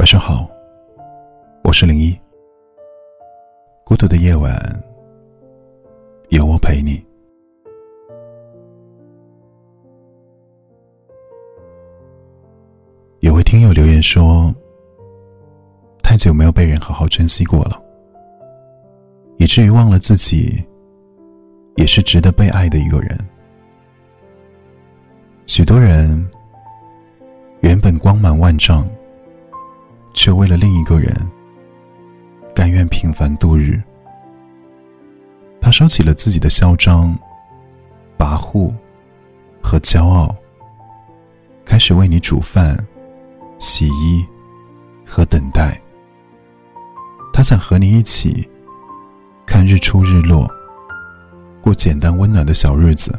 [0.00, 0.50] 晚上好，
[1.62, 2.18] 我是零一。
[3.84, 4.58] 孤独的夜晚，
[6.30, 7.04] 有我陪你。
[13.18, 14.50] 有位听友留言说
[16.02, 17.78] ：“太久没有被人好好珍惜过了，
[19.36, 20.64] 以至于忘了自己
[21.76, 23.18] 也是值得被爱的一个人。”
[25.44, 26.26] 许多人
[27.60, 28.88] 原本光芒万丈。
[30.12, 31.14] 却为了另一个人，
[32.54, 33.80] 甘愿平凡度日。
[35.60, 37.16] 他收起了自己的嚣张、
[38.18, 38.72] 跋扈
[39.62, 40.34] 和骄傲，
[41.64, 42.76] 开始为你煮饭、
[43.58, 44.26] 洗衣
[45.04, 45.80] 和等待。
[47.32, 48.48] 他想和你一起
[49.46, 50.50] 看日出日落，
[51.62, 53.18] 过简单温暖的小日子。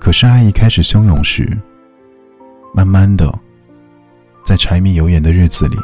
[0.00, 1.46] 可是爱一开始汹涌时，
[2.72, 3.32] 慢慢的。
[4.62, 5.76] 柴米油盐的日子里，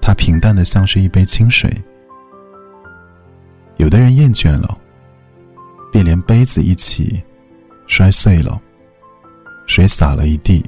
[0.00, 1.70] 它平淡的像是一杯清水。
[3.76, 4.78] 有的人厌倦了，
[5.92, 7.22] 便连杯子一起
[7.86, 8.58] 摔碎了，
[9.66, 10.64] 水洒了一地，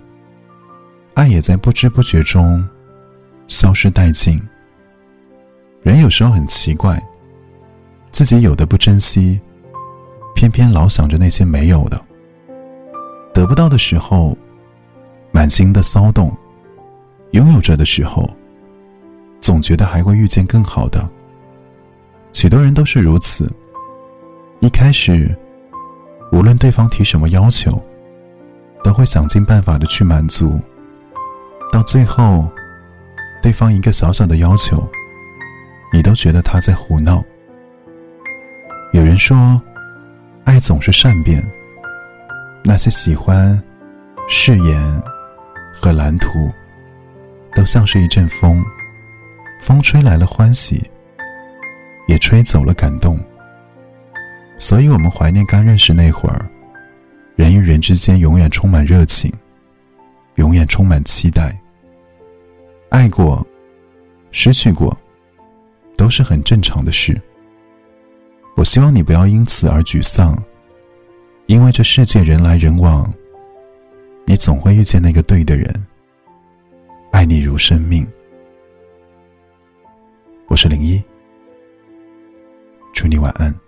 [1.15, 2.63] 爱也在不知不觉中
[3.49, 4.39] 消失殆尽。
[5.81, 7.03] 人有时候很奇怪，
[8.11, 9.41] 自己有的不珍惜，
[10.35, 11.99] 偏偏老想着那些没有的，
[13.33, 14.37] 得不到的时候，
[15.33, 16.31] 满心的骚动。
[17.33, 18.29] 拥有着的时候，
[19.41, 21.07] 总觉得还会遇见更好的。
[22.33, 23.51] 许多人都是如此。
[24.61, 25.37] 一开始，
[26.31, 27.83] 无论对方提什么要求，
[28.85, 30.61] 都会想尽办法的去满足。
[31.73, 32.47] 到最后，
[33.43, 34.87] 对方一个小小的要求，
[35.93, 37.25] 你都觉得他在胡闹。
[38.93, 39.61] 有人说，
[40.45, 41.43] 爱总是善变。
[42.63, 43.61] 那些喜欢
[44.29, 45.03] 誓言
[45.75, 46.53] 和蓝图。
[47.55, 48.65] 都像是一阵风，
[49.61, 50.83] 风吹来了欢喜，
[52.09, 53.19] 也吹走了感动。
[54.59, 56.49] 所以，我们怀念刚认识那会儿，
[57.37, 59.33] 人与人之间永远充满热情，
[60.37, 61.59] 永远充满期待。
[62.91, 63.45] 爱过，
[64.31, 64.97] 失去过，
[65.97, 67.21] 都是很正常的事。
[68.55, 70.41] 我希望你不要因此而沮丧，
[71.47, 73.13] 因为这世界人来人往，
[74.25, 75.87] 你总会遇见那个对的人。
[77.23, 78.05] 爱你如生命，
[80.49, 81.01] 我是零一，
[82.93, 83.62] 祝你晚安。